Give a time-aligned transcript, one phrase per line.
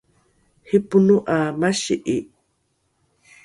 [0.69, 2.17] ripono ’a masi’i